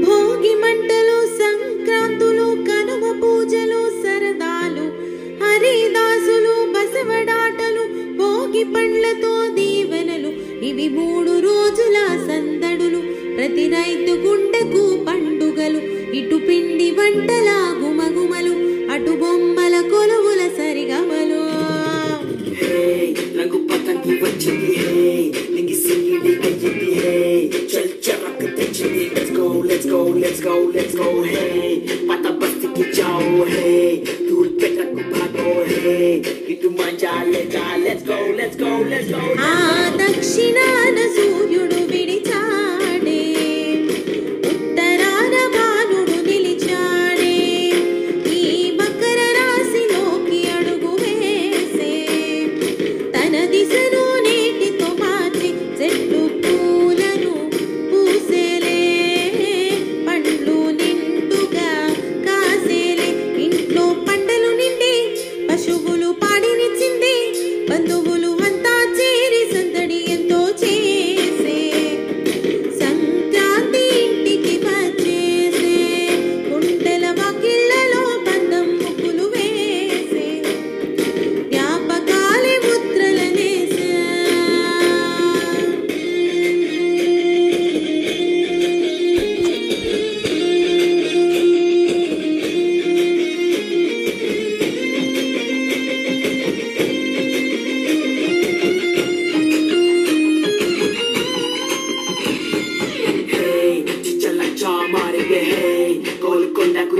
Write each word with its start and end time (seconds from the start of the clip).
భోగి 0.00 0.54
మంటలు 0.54 1.26
సంక్రాంతులు 1.26 2.44
కనుమ 2.44 3.20
పూజలు 3.20 4.02
సరదాలు 4.02 4.92
హరిదాసులు 5.44 6.72
బసవడాటలు 6.72 8.16
భోగి 8.16 8.64
పండ్లతో 8.64 9.54
దీవెనలు. 9.54 10.64
ఇవి 10.64 10.88
మూడు 10.88 11.30
రోజుల 11.30 12.06
సందడులు. 12.06 13.34
ప్రతి 13.34 13.68
రైతు 13.68 14.12
గుండెకు 14.12 15.04
పండుగలు. 15.04 15.80
ఇటు 16.16 16.36
పిండి 16.36 16.90
వంటల 16.90 17.80
గుమగుమలు. 17.84 18.54
అటు 18.92 19.10
బొమ్మల 19.10 19.80
కొలువుల 19.80 20.48
సరిగమలు 20.48 21.52
Hey, 22.52 23.40
రంగు 23.40 24.24
వచ్చింది. 24.24 24.92
go, 30.42 30.54
let's 30.74 30.94
go 30.94 31.08
है 31.24 32.06
पाता 32.06 32.30
बस्ती 32.38 32.68
की 32.74 32.84
जाओ 32.92 33.44
है 33.46 33.74
धूल 34.28 34.48
पे 34.60 34.68
तक 34.76 34.90
भागो 35.12 35.52
है 35.68 36.00
ये 36.18 36.54
तू 36.62 36.70
let's 37.84 38.02
go, 38.02 38.18
let's 38.38 38.56
go, 38.56 38.72
let's 38.90 39.10
go 39.12 39.22
हाँ 39.38 39.96
दक्षिणा 39.98 40.61
బంధువులు 67.91 68.30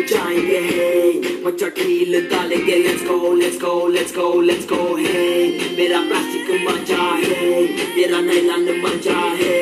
जाएँगे 0.00 0.60
hey, 0.68 1.46
मचट 1.46 1.78
रील 1.78 2.12
डालेंगे 2.28 2.76
let's 2.84 3.02
go 3.08 3.16
let's 3.40 3.58
go 3.62 3.72
let's 3.94 4.12
go 4.18 4.26
let's 4.48 4.64
go 4.72 4.80
hey, 4.98 5.42
मेरा 5.78 6.00
प्लास्टिक 6.00 6.48
मज़ा 6.68 7.02
है 7.24 7.62
मेरा 7.96 8.20
नैलान 8.20 8.64
मज़ा 8.84 9.20
है। 9.40 9.58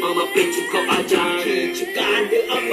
मामा 0.00 0.24
पिच 0.34 0.54
को 0.72 0.78
आजा 0.96 1.24
खींच 1.42 1.78
कांड 1.96 2.30
अपा 2.34 2.67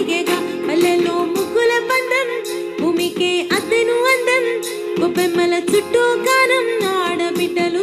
కోటి 0.00 0.08
గురిగెగా 0.10 0.36
పల్లెలో 0.66 1.14
ముగ్గుల 1.32 1.72
పందం 1.88 2.28
భూమికే 2.80 3.30
అద్దెను 3.56 3.96
అందం. 4.12 4.44
గొప్పెమ్మల 5.00 5.54
చుట్టూ 5.70 6.02
గానం 6.26 6.66
ఆడబిడ్డలు 6.92 7.82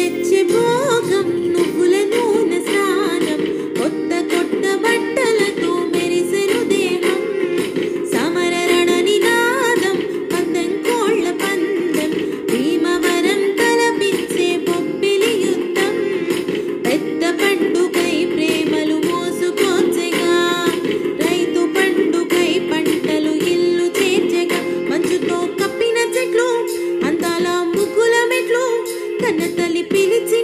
తన 29.31 29.45
తల్లి 29.57 29.81
పిలిచి 29.91 30.40